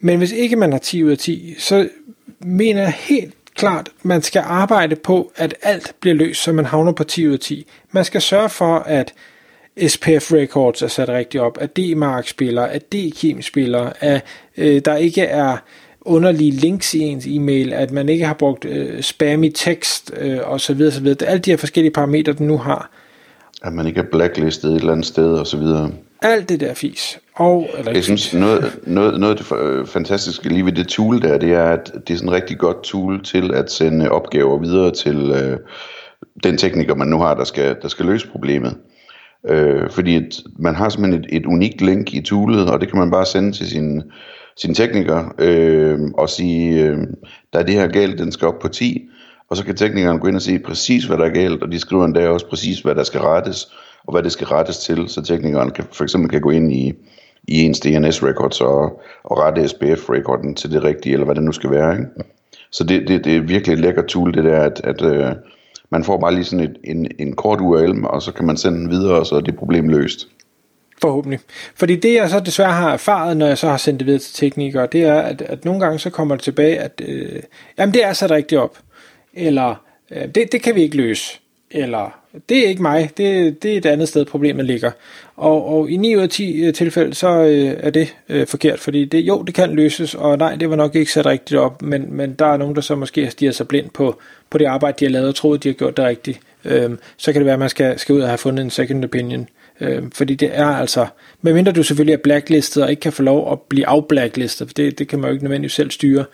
Men 0.00 0.18
hvis 0.18 0.32
ikke 0.32 0.56
man 0.56 0.72
har 0.72 0.78
10 0.78 1.04
ud 1.04 1.10
af 1.10 1.18
10, 1.18 1.54
så 1.58 1.88
mener 2.40 2.80
jeg 2.80 2.92
helt 2.92 3.34
klart, 3.54 3.88
man 4.02 4.22
skal 4.22 4.42
arbejde 4.46 4.96
på, 4.96 5.32
at 5.36 5.54
alt 5.62 5.94
bliver 6.00 6.14
løst, 6.14 6.42
så 6.42 6.52
man 6.52 6.64
havner 6.64 6.92
på 6.92 7.04
10 7.04 7.28
ud 7.28 7.32
af 7.32 7.38
10. 7.38 7.66
Man 7.92 8.04
skal 8.04 8.22
sørge 8.22 8.48
for, 8.48 8.74
at 8.78 9.14
SPF 9.86 10.32
Records 10.32 10.82
er 10.82 10.88
sat 10.88 11.08
rigtigt 11.08 11.42
op, 11.42 11.58
at 11.60 11.76
D-Mark 11.76 12.28
spiller, 12.28 12.62
at 12.62 12.94
D-Kim 12.94 13.42
spiller, 13.42 13.92
at 14.00 14.24
øh, 14.56 14.80
der 14.84 14.96
ikke 14.96 15.22
er 15.22 15.56
underlige 16.00 16.50
links 16.50 16.94
i 16.94 17.00
ens 17.00 17.26
e-mail, 17.26 17.72
at 17.72 17.90
man 17.90 18.08
ikke 18.08 18.26
har 18.26 18.34
brugt 18.34 18.64
øh, 18.64 19.02
spammy 19.02 19.52
tekst 19.54 20.12
øh, 20.16 20.38
osv. 20.44 20.82
osv. 20.82 21.14
Alle 21.26 21.38
de 21.38 21.50
her 21.50 21.56
forskellige 21.56 21.92
parametre, 21.92 22.32
den 22.32 22.46
nu 22.46 22.58
har. 22.58 22.90
At 23.62 23.72
man 23.72 23.86
ikke 23.86 24.00
er 24.00 24.04
blacklistet 24.12 24.70
et 24.70 24.76
eller 24.76 24.92
andet 24.92 25.06
sted 25.06 25.34
osv. 25.34 25.62
Alt 26.22 26.48
det 26.48 26.60
der 26.60 26.74
fis. 26.74 27.18
Og, 27.34 27.68
eller 27.78 27.92
jeg 27.92 28.04
synes, 28.04 28.34
noget, 28.34 28.78
noget, 28.86 29.20
noget 29.20 29.38
af 29.38 29.44
det 29.44 29.88
fantastiske 29.88 30.48
lige 30.48 30.64
ved 30.64 30.72
det 30.72 30.88
tool 30.88 31.22
der, 31.22 31.38
det 31.38 31.52
er, 31.52 31.64
at 31.64 31.92
det 32.06 32.14
er 32.14 32.18
sådan 32.18 32.28
et 32.28 32.34
rigtig 32.34 32.58
godt 32.58 32.82
tool 32.82 33.24
til 33.24 33.54
at 33.54 33.72
sende 33.72 34.10
opgaver 34.10 34.58
videre 34.58 34.90
til 34.90 35.30
øh, 35.30 35.58
den 36.42 36.58
tekniker, 36.58 36.94
man 36.94 37.08
nu 37.08 37.18
har, 37.18 37.34
der 37.34 37.44
skal, 37.44 37.76
der 37.82 37.88
skal 37.88 38.06
løse 38.06 38.28
problemet. 38.28 38.76
Øh, 39.48 39.90
fordi 39.90 40.16
et, 40.16 40.40
man 40.58 40.74
har 40.74 40.88
simpelthen 40.88 41.24
et, 41.24 41.36
et 41.36 41.46
unikt 41.46 41.80
link 41.80 42.14
i 42.14 42.22
toolet, 42.22 42.70
og 42.70 42.80
det 42.80 42.90
kan 42.90 42.98
man 42.98 43.10
bare 43.10 43.26
sende 43.26 43.52
til 43.52 43.68
sin, 43.68 44.02
sin 44.56 44.74
tekniker 44.74 45.34
øh, 45.38 45.98
og 46.14 46.28
sige, 46.28 46.84
øh, 46.84 46.98
der 47.52 47.58
er 47.58 47.62
det 47.62 47.74
her 47.74 47.86
galt, 47.86 48.18
den 48.18 48.32
skal 48.32 48.48
op 48.48 48.58
på 48.58 48.68
10, 48.68 49.08
og 49.50 49.56
så 49.56 49.64
kan 49.64 49.76
teknikeren 49.76 50.18
gå 50.18 50.28
ind 50.28 50.36
og 50.36 50.42
se 50.42 50.58
præcis, 50.58 51.04
hvad 51.04 51.16
der 51.16 51.24
er 51.24 51.34
galt, 51.34 51.62
og 51.62 51.72
de 51.72 51.80
skriver 51.80 52.04
endda 52.04 52.28
også 52.28 52.46
præcis, 52.46 52.80
hvad 52.80 52.94
der 52.94 53.04
skal 53.04 53.20
rettes, 53.20 53.68
og 54.06 54.12
hvad 54.12 54.22
det 54.22 54.32
skal 54.32 54.46
rettes 54.46 54.78
til, 54.78 55.08
så 55.08 55.22
teknikeren 55.22 55.70
kan, 55.70 55.84
for 55.92 56.04
eksempel 56.04 56.30
kan 56.30 56.40
gå 56.40 56.50
ind 56.50 56.72
i, 56.72 56.92
i 57.48 57.62
ens 57.62 57.80
DNS 57.80 58.22
records 58.22 58.60
og, 58.60 59.02
og 59.24 59.38
rette 59.38 59.68
SPF 59.68 60.10
recorden 60.10 60.54
til 60.54 60.72
det 60.72 60.84
rigtige, 60.84 61.12
eller 61.12 61.24
hvad 61.24 61.34
det 61.34 61.42
nu 61.42 61.52
skal 61.52 61.70
være. 61.70 61.92
Ikke? 61.92 62.06
Så 62.70 62.84
det, 62.84 63.08
det, 63.08 63.24
det 63.24 63.36
er 63.36 63.40
virkelig 63.40 63.72
et 63.72 63.80
lækkert 63.80 64.06
tool, 64.06 64.34
det 64.34 64.44
der, 64.44 64.60
at, 64.60 64.80
at 64.84 65.02
øh, 65.02 65.32
man 65.90 66.04
får 66.04 66.18
bare 66.18 66.34
lige 66.34 66.44
sådan 66.44 66.64
et, 66.64 66.76
en, 66.84 67.10
en 67.18 67.36
kort 67.36 67.60
URL, 67.60 68.04
og 68.04 68.22
så 68.22 68.32
kan 68.32 68.46
man 68.46 68.56
sende 68.56 68.78
den 68.78 68.90
videre, 68.90 69.18
og 69.18 69.26
så 69.26 69.34
er 69.34 69.40
det 69.40 69.56
problem 69.56 69.88
løst. 69.88 70.28
Forhåbentlig. 71.00 71.40
Fordi 71.74 71.96
det 71.96 72.14
jeg 72.14 72.30
så 72.30 72.40
desværre 72.40 72.72
har 72.72 72.92
erfaret, 72.92 73.36
når 73.36 73.46
jeg 73.46 73.58
så 73.58 73.68
har 73.68 73.76
sendt 73.76 74.00
det 74.00 74.06
videre 74.06 74.20
til 74.20 74.34
teknikere, 74.34 74.88
det 74.92 75.02
er, 75.02 75.20
at, 75.20 75.42
at 75.42 75.64
nogle 75.64 75.80
gange 75.80 75.98
så 75.98 76.10
kommer 76.10 76.34
det 76.34 76.44
tilbage, 76.44 76.78
at 76.78 77.02
øh, 77.08 77.42
jamen 77.78 77.94
det 77.94 78.04
er 78.04 78.12
sat 78.12 78.30
rigtigt 78.30 78.60
op. 78.60 78.78
Eller 79.38 79.74
øh, 80.10 80.28
det, 80.34 80.52
det 80.52 80.62
kan 80.62 80.74
vi 80.74 80.82
ikke 80.82 80.96
løse. 80.96 81.38
Eller 81.70 82.18
det 82.48 82.64
er 82.64 82.68
ikke 82.68 82.82
mig, 82.82 83.10
det, 83.16 83.62
det 83.62 83.72
er 83.72 83.78
et 83.78 83.86
andet 83.86 84.08
sted, 84.08 84.24
problemet 84.24 84.64
ligger. 84.64 84.90
Og, 85.36 85.68
og 85.68 85.90
i 85.90 85.96
9 85.96 86.16
ud 86.16 86.22
af 86.22 86.28
10 86.28 86.60
øh, 86.60 86.74
tilfælde, 86.74 87.14
så 87.14 87.28
øh, 87.28 87.74
er 87.78 87.90
det 87.90 88.16
øh, 88.28 88.46
forkert, 88.46 88.80
fordi 88.80 89.04
det, 89.04 89.18
jo, 89.18 89.42
det 89.42 89.54
kan 89.54 89.74
løses, 89.74 90.14
og 90.14 90.38
nej, 90.38 90.54
det 90.54 90.70
var 90.70 90.76
nok 90.76 90.94
ikke 90.94 91.12
sat 91.12 91.26
rigtigt 91.26 91.60
op, 91.60 91.82
men, 91.82 92.06
men 92.16 92.34
der 92.34 92.46
er 92.46 92.56
nogen, 92.56 92.74
der 92.74 92.80
så 92.80 92.94
måske 92.94 93.24
har 93.24 93.30
stiget 93.30 93.54
sig 93.54 93.68
blind 93.68 93.90
på, 93.90 94.18
på 94.50 94.58
det 94.58 94.64
arbejde, 94.64 94.96
de 95.00 95.04
har 95.04 95.10
lavet, 95.12 95.28
og 95.28 95.34
troet, 95.34 95.62
de 95.62 95.68
har 95.68 95.74
gjort 95.74 95.96
det 95.96 96.04
rigtigt. 96.04 96.40
Øh, 96.64 96.90
så 97.16 97.32
kan 97.32 97.40
det 97.40 97.46
være, 97.46 97.52
at 97.52 97.58
man 97.58 97.68
skal, 97.68 97.98
skal 97.98 98.14
ud 98.14 98.20
og 98.20 98.28
have 98.28 98.38
fundet 98.38 98.64
en 98.64 98.70
second 98.70 99.04
opinion. 99.04 99.48
Øh, 99.80 100.02
fordi 100.14 100.34
det 100.34 100.50
er 100.52 100.66
altså, 100.66 101.06
medmindre 101.42 101.72
du 101.72 101.82
selvfølgelig 101.82 102.12
er 102.12 102.22
blacklistet 102.22 102.82
og 102.82 102.90
ikke 102.90 103.00
kan 103.00 103.12
få 103.12 103.22
lov 103.22 103.52
at 103.52 103.60
blive 103.60 103.86
afblacklistet, 103.86 104.68
for 104.68 104.74
det, 104.74 104.98
det 104.98 105.08
kan 105.08 105.18
man 105.18 105.28
jo 105.28 105.32
ikke 105.32 105.44
nødvendigvis 105.44 105.72
selv 105.72 105.90
styre, 105.90 106.20
øh, 106.20 106.26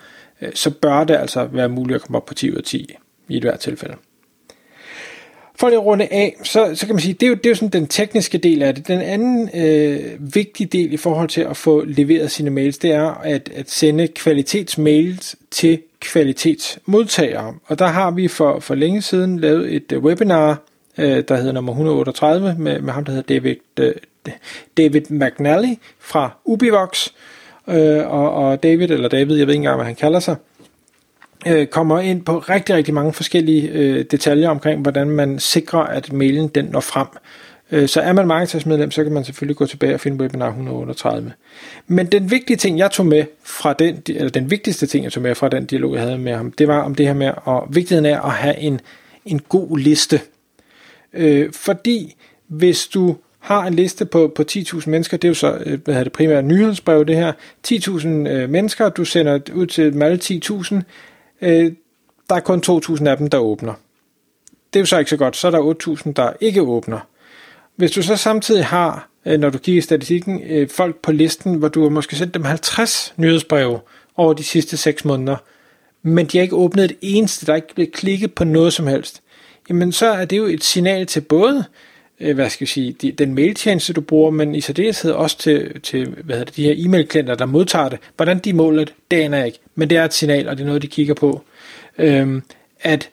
Øh, 0.43 0.51
så 0.55 0.71
bør 0.71 1.05
det 1.05 1.15
altså 1.15 1.45
være 1.45 1.69
muligt 1.69 1.95
at 1.95 2.03
komme 2.03 2.17
op 2.17 2.27
på 2.27 2.35
10 2.35 2.51
ud 2.51 2.57
af 2.57 2.63
10 2.63 2.95
i 3.29 3.37
et 3.37 3.43
hvert 3.43 3.61
tilfælde. 3.61 3.95
For 5.57 5.67
at 5.67 5.85
runde 5.85 6.09
af, 6.11 6.37
så, 6.43 6.71
så 6.75 6.87
kan 6.87 6.95
man 6.95 7.03
sige, 7.03 7.15
det 7.15 7.27
er, 7.27 7.29
jo, 7.29 7.35
det 7.35 7.47
er 7.47 7.51
jo 7.51 7.55
sådan 7.55 7.69
den 7.69 7.87
tekniske 7.87 8.39
del 8.39 8.63
af 8.63 8.75
det. 8.75 8.89
Den 8.89 9.01
anden 9.01 9.51
øh, 9.55 10.35
vigtige 10.35 10.67
del 10.67 10.93
i 10.93 10.97
forhold 10.97 11.29
til 11.29 11.41
at 11.41 11.57
få 11.57 11.85
leveret 11.85 12.31
sine 12.31 12.51
mails, 12.51 12.79
det 12.79 12.93
er 12.93 13.21
at, 13.25 13.51
at 13.55 13.71
sende 13.71 14.09
kvalitetsmails 14.09 15.37
til 15.51 15.83
kvalitetsmodtagere. 16.01 17.55
Og 17.67 17.79
der 17.79 17.87
har 17.87 18.11
vi 18.11 18.29
for, 18.29 18.61
for 18.61 18.75
længe 18.75 19.03
siden 19.03 19.39
lavet 19.39 19.75
et 19.75 19.93
øh, 19.93 20.05
webinar, 20.05 20.63
øh, 20.99 21.25
der 21.29 21.37
hedder 21.37 21.53
nummer 21.53 21.73
138, 21.73 22.55
med, 22.59 22.81
med 22.81 22.93
ham, 22.93 23.05
der 23.05 23.13
hedder 23.13 23.35
David, 23.35 23.57
øh, 23.81 23.95
David 24.77 25.03
McNally 25.11 25.75
fra 25.99 26.31
Ubivox. 26.45 27.09
Øh, 27.09 27.13
øh, 27.69 28.13
og, 28.13 28.35
og 28.35 28.63
David, 28.63 28.91
eller 28.91 29.09
David, 29.09 29.37
jeg 29.37 29.47
ved 29.47 29.55
ikke 29.55 29.59
engang, 29.59 29.77
hvad 29.77 29.87
han 29.87 29.95
kalder 29.95 30.21
sig, 30.21 30.37
øh, 31.47 31.67
kommer 31.67 32.01
ind 32.01 32.25
på 32.25 32.39
rigtig, 32.39 32.75
rigtig 32.75 32.95
mange 32.95 33.13
forskellige 33.13 33.69
øh, 33.69 34.05
detaljer 34.11 34.49
omkring, 34.49 34.83
hvordan 34.83 35.11
man 35.11 35.39
sikrer, 35.39 35.81
at 35.81 36.13
mailen 36.13 36.49
den 36.49 36.65
når 36.65 36.81
frem. 36.81 37.07
Øh, 37.73 37.89
så 37.89 38.01
er 38.01 38.13
man 38.13 38.27
markedsføringsmedlem, 38.27 38.91
så 38.91 39.03
kan 39.03 39.13
man 39.13 39.25
selvfølgelig 39.25 39.57
gå 39.57 39.67
tilbage 39.67 39.95
og 39.95 40.01
finde 40.01 40.21
webinar 40.21 40.49
138. 40.49 41.33
Men 41.87 42.07
den 42.07 42.31
vigtige 42.31 42.57
ting, 42.57 42.79
jeg 42.79 42.91
tog 42.91 43.07
med 43.07 43.25
fra 43.45 43.73
den, 43.73 44.03
eller 44.09 44.31
den 44.31 44.51
vigtigste 44.51 44.87
ting, 44.87 45.05
jeg 45.05 45.13
tog 45.13 45.23
med 45.23 45.35
fra 45.35 45.49
den 45.49 45.67
dialog, 45.67 45.95
jeg 45.95 46.03
havde 46.03 46.19
med 46.19 46.35
ham, 46.35 46.53
det 46.53 46.69
var 46.69 46.83
om 46.83 46.95
det 46.95 47.07
her 47.07 47.15
med, 47.15 47.33
og 47.37 47.67
vigtigheden 47.71 48.07
af 48.07 48.27
at 48.27 48.33
have 48.33 48.59
en, 48.59 48.81
en 49.25 49.41
god 49.49 49.79
liste. 49.79 50.21
Øh, 51.13 51.53
fordi 51.53 52.17
hvis 52.49 52.87
du 52.87 53.17
har 53.45 53.67
en 53.67 53.75
liste 53.75 54.05
på, 54.05 54.33
på 54.35 54.45
10.000 54.51 54.91
mennesker, 54.91 55.17
det 55.17 55.29
er 55.29 55.31
jo 55.31 55.35
så 55.35 55.53
øh, 55.67 55.81
hvad 55.85 55.95
hedder 55.95 56.05
det 56.05 56.13
primært 56.13 56.45
nyhedsbrev 56.45 57.05
det 57.07 57.17
her, 57.17 57.33
10.000 57.67 58.09
øh, 58.09 58.51
mennesker, 58.51 58.89
du 58.89 59.05
sender 59.05 59.39
ud 59.55 59.67
til 59.67 59.93
dem 59.93 60.03
alle 60.03 60.19
10.000, 60.25 60.75
øh, 61.43 61.73
der 62.29 62.35
er 62.35 62.41
kun 62.41 62.63
2.000 62.67 63.07
af 63.07 63.17
dem, 63.17 63.31
der 63.31 63.39
åbner. 63.39 63.73
Det 64.73 64.79
er 64.79 64.81
jo 64.81 64.87
så 64.87 64.99
ikke 64.99 65.11
så 65.11 65.17
godt, 65.17 65.37
så 65.37 65.47
er 65.47 65.51
der 65.51 65.97
8.000, 66.07 66.13
der 66.13 66.33
ikke 66.41 66.63
åbner. 66.63 66.99
Hvis 67.77 67.91
du 67.91 68.03
så 68.03 68.17
samtidig 68.17 68.65
har, 68.65 69.09
øh, 69.27 69.41
når 69.41 69.51
du 69.51 69.59
kigger 69.59 69.79
i 69.79 69.83
statistikken, 69.83 70.43
øh, 70.49 70.69
folk 70.69 70.97
på 71.03 71.13
listen, 71.13 71.55
hvor 71.55 71.69
du 71.69 71.83
har 71.83 71.91
måske 71.91 72.17
sendt 72.17 72.35
dem 72.35 72.45
50 72.45 73.15
nyhedsbreve 73.17 73.81
over 74.17 74.33
de 74.33 74.45
sidste 74.45 74.77
6 74.77 75.05
måneder, 75.05 75.37
men 76.03 76.27
de 76.27 76.39
har 76.39 76.43
ikke 76.43 76.57
åbnet 76.57 76.85
et 76.85 76.97
eneste, 77.01 77.47
der 77.47 77.53
er 77.53 77.57
ikke 77.57 77.75
blevet 77.75 77.93
klikket 77.93 78.35
på 78.35 78.45
noget 78.45 78.73
som 78.73 78.87
helst, 78.87 79.23
jamen 79.69 79.93
så 79.93 80.07
er 80.07 80.25
det 80.25 80.39
jo 80.39 80.45
et 80.45 80.65
signal 80.65 81.07
til 81.07 81.21
både 81.21 81.65
Øh, 82.21 82.35
hvad 82.35 82.51
skal 82.51 82.65
jeg 82.65 82.69
sige, 82.69 82.93
de, 82.93 83.13
den 83.13 83.35
mailtjeneste, 83.35 83.93
du 83.93 84.01
bruger, 84.01 84.31
men 84.31 84.55
i 84.55 84.61
særdeleshed 84.61 85.13
også 85.13 85.39
til, 85.39 85.81
til 85.81 86.09
hvad 86.09 86.37
hedder 86.37 86.45
det, 86.45 86.57
de 86.57 86.63
her 86.63 86.75
e-mail-klienter, 86.77 87.35
der 87.35 87.47
modtager 87.47 87.89
det. 87.89 87.99
Hvordan 88.17 88.39
de 88.39 88.53
måler 88.53 88.85
det, 88.85 88.95
det 89.11 89.17
aner 89.17 89.37
jeg 89.39 89.47
ikke, 89.47 89.59
men 89.75 89.91
det 89.91 89.99
er 89.99 90.05
et 90.05 90.15
signal, 90.15 90.49
og 90.49 90.57
det 90.57 90.63
er 90.63 90.67
noget, 90.67 90.83
de 90.83 90.87
kigger 90.87 91.15
på. 91.15 91.43
Øhm, 91.99 92.43
at 92.81 93.11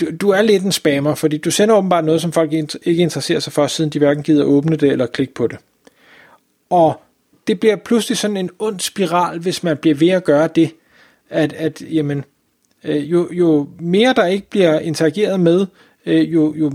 du, 0.00 0.06
du 0.20 0.30
er 0.30 0.42
lidt 0.42 0.62
en 0.62 0.72
spammer, 0.72 1.14
fordi 1.14 1.36
du 1.36 1.50
sender 1.50 1.74
åbenbart 1.74 2.04
noget, 2.04 2.20
som 2.20 2.32
folk 2.32 2.52
ikke 2.82 3.02
interesserer 3.02 3.40
sig 3.40 3.52
for, 3.52 3.66
siden 3.66 3.90
de 3.90 3.98
hverken 3.98 4.22
gider 4.22 4.44
åbne 4.44 4.76
det 4.76 4.92
eller 4.92 5.06
klikke 5.06 5.34
på 5.34 5.46
det. 5.46 5.58
Og 6.70 7.00
det 7.46 7.60
bliver 7.60 7.76
pludselig 7.76 8.18
sådan 8.18 8.36
en 8.36 8.50
ond 8.58 8.80
spiral, 8.80 9.38
hvis 9.38 9.62
man 9.62 9.76
bliver 9.76 9.94
ved 9.94 10.08
at 10.08 10.24
gøre 10.24 10.48
det, 10.54 10.70
at, 11.30 11.52
at 11.52 11.82
jamen, 11.90 12.24
øh, 12.84 13.10
jo, 13.12 13.28
jo 13.32 13.68
mere 13.80 14.12
der 14.12 14.26
ikke 14.26 14.50
bliver 14.50 14.78
interageret 14.78 15.40
med, 15.40 15.66
øh, 16.06 16.34
jo, 16.34 16.54
jo 16.54 16.72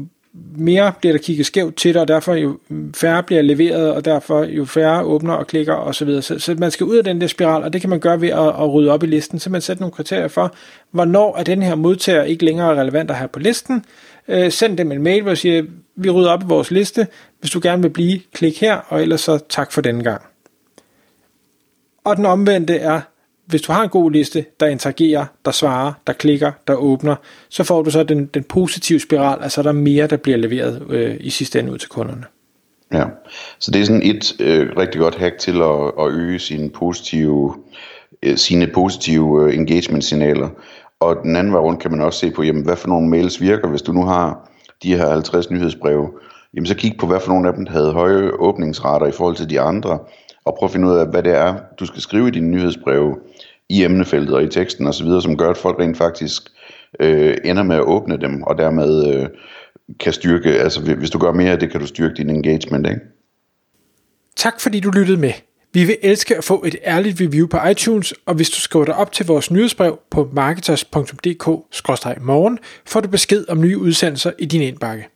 mere 0.58 0.92
bliver 1.00 1.14
der 1.14 1.20
kigget 1.24 1.46
skævt 1.46 1.76
til 1.76 1.94
det, 1.94 2.02
og 2.02 2.08
derfor 2.08 2.34
jo 2.34 2.60
færre 2.96 3.24
bliver 3.24 3.42
leveret, 3.42 3.92
og 3.92 4.06
derfor 4.06 4.44
jo 4.44 4.66
færre 4.66 5.04
åbner 5.04 5.34
og 5.34 5.48
klikker 5.48 5.74
osv. 5.74 6.22
Så, 6.22 6.40
så 6.40 6.56
man 6.60 6.72
skal 6.72 6.86
ud 6.86 6.98
af 6.98 7.04
den 7.04 7.22
der 7.22 7.28
spiral, 7.28 7.64
og 7.64 7.74
det 7.74 7.82
kan 7.82 7.90
man 7.90 8.00
gøre 8.00 8.22
ved 8.22 8.30
at, 8.30 8.48
at 8.48 8.74
rydde 8.74 8.92
op 8.92 9.04
i 9.04 9.06
listen, 9.06 9.40
så 9.40 9.50
man 9.50 9.62
sætter 9.62 9.82
nogle 9.82 9.92
kriterier 9.92 10.28
for, 10.28 10.56
hvornår 10.92 11.38
er 11.38 11.44
den 11.44 11.62
her 11.62 11.76
modtager 11.76 12.24
ikke 12.24 12.46
længere 12.46 12.80
relevant 12.80 13.12
at 13.12 13.18
have 13.18 13.28
på 13.28 13.40
listen. 13.40 13.86
Øh, 14.28 14.52
send 14.52 14.78
dem 14.78 14.92
en 14.92 15.04
mail, 15.04 15.22
hvor 15.22 15.32
du 15.32 15.36
siger, 15.36 15.64
vi 15.96 16.10
rydder 16.10 16.32
op 16.32 16.44
i 16.44 16.48
vores 16.48 16.72
liste, 16.72 17.08
hvis 17.40 17.52
du 17.52 17.60
gerne 17.64 17.82
vil 17.82 17.90
blive, 17.90 18.22
klik 18.34 18.62
her, 18.62 18.76
og 18.76 19.02
ellers 19.02 19.22
så 19.22 19.40
tak 19.50 19.72
for 19.72 19.82
denne 19.82 20.04
gang. 20.04 20.22
Og 22.04 22.18
den 22.18 22.26
omvendte 22.26 22.78
er, 22.78 23.02
hvis 23.46 23.62
du 23.62 23.72
har 23.72 23.84
en 23.84 23.90
god 23.90 24.12
liste, 24.12 24.46
der 24.60 24.68
interagerer, 24.68 25.26
der 25.46 25.52
svarer, 25.52 25.94
der 26.08 26.14
klikker, 26.14 26.52
der 26.68 26.76
åbner, 26.76 27.16
så 27.50 27.64
får 27.64 27.82
du 27.82 27.92
så 27.92 28.04
den, 28.04 28.26
den 28.26 28.44
positive 28.44 29.00
spiral, 29.00 29.44
altså 29.44 29.64
der 29.64 29.70
er 29.70 29.74
mere, 29.74 30.08
der 30.08 30.18
bliver 30.18 30.38
leveret 30.38 30.84
øh, 30.90 31.16
i 31.20 31.30
sidste 31.30 31.60
ende 31.60 31.72
ud 31.72 31.78
til 31.78 31.90
kunderne. 31.90 32.24
Ja, 32.94 33.06
så 33.60 33.72
det 33.72 33.82
er 33.82 33.86
sådan 33.86 34.04
et 34.04 34.42
øh, 34.42 34.70
rigtig 34.78 35.02
godt 35.02 35.16
hack 35.16 35.38
til 35.38 35.62
at, 35.62 35.92
at 36.00 36.12
øge 36.12 36.40
sine 36.40 36.70
positive, 36.70 37.56
øh, 38.24 38.38
sine 38.38 38.68
positive 38.68 39.44
øh, 39.44 39.58
engagement-signaler. 39.58 40.50
Og 41.00 41.16
den 41.24 41.36
anden 41.36 41.54
vej 41.54 41.62
rundt 41.62 41.82
kan 41.82 41.92
man 41.92 42.02
også 42.02 42.20
se 42.20 42.32
på, 42.32 42.44
jamen, 42.44 42.64
hvad 42.64 42.76
for 42.76 42.88
nogle 42.88 43.10
mails 43.10 43.42
virker, 43.42 43.68
hvis 43.68 43.82
du 43.82 43.92
nu 43.92 44.06
har 44.06 44.50
de 44.84 44.96
her 44.96 45.10
50 45.10 45.52
nyhedsbreve. 45.52 46.10
Jamen 46.54 46.66
så 46.66 46.76
kig 46.76 46.96
på, 47.00 47.08
hvad 47.08 47.20
for 47.20 47.32
nogle 47.32 47.48
af 47.48 47.54
dem 47.54 47.66
havde 47.66 47.92
høje 47.92 48.32
åbningsrater 48.32 49.06
i 49.06 49.12
forhold 49.12 49.36
til 49.36 49.50
de 49.50 49.62
andre, 49.62 50.00
og 50.46 50.56
prøv 50.60 50.68
at 50.68 50.72
finde 50.72 50.88
ud 50.88 50.98
af, 50.98 51.08
hvad 51.08 51.24
det 51.24 51.34
er, 51.34 51.56
du 51.80 51.86
skal 51.86 52.02
skrive 52.02 52.28
i 52.28 52.32
dine 52.32 52.48
nyhedsbreve 52.48 53.16
i 53.70 53.84
emnefeltet 53.84 54.36
og 54.36 54.44
i 54.44 54.48
teksten 54.48 54.88
osv., 54.88 55.08
som 55.22 55.38
gør, 55.38 55.50
at 55.50 55.58
folk 55.58 55.80
rent 55.80 55.98
faktisk 55.98 56.44
øh, 57.00 57.38
ender 57.46 57.64
med 57.64 57.76
at 57.76 57.82
åbne 57.82 58.18
dem, 58.18 58.44
og 58.44 58.58
dermed 58.58 59.16
øh, 59.16 59.30
kan 60.00 60.14
styrke, 60.14 60.50
altså 60.50 60.82
hvis 60.82 61.10
du 61.10 61.18
gør 61.18 61.32
mere 61.32 61.52
af 61.52 61.60
det, 61.60 61.72
kan 61.72 61.80
du 61.80 61.88
styrke 61.88 62.16
din 62.16 62.30
engagement, 62.30 62.88
ikke? 62.88 63.02
Tak 64.36 64.62
fordi 64.62 64.80
du 64.80 64.92
lyttede 64.92 65.18
med. 65.18 65.34
Vi 65.74 65.84
vil 65.84 65.98
elske 66.02 66.38
at 66.38 66.44
få 66.44 66.64
et 66.68 66.76
ærligt 66.86 67.22
review 67.22 67.48
på 67.48 67.58
iTunes, 67.72 68.14
og 68.26 68.36
hvis 68.36 68.50
du 68.50 68.62
skriver 68.62 68.86
dig 68.86 68.96
op 68.96 69.12
til 69.12 69.26
vores 69.26 69.52
nyhedsbrev 69.52 70.00
på 70.12 70.30
marketers.dk-morgen, 70.34 72.60
får 72.86 73.02
du 73.02 73.08
besked 73.08 73.46
om 73.50 73.62
nye 73.62 73.78
udsendelser 73.78 74.32
i 74.40 74.46
din 74.46 74.62
indbakke. 74.62 75.08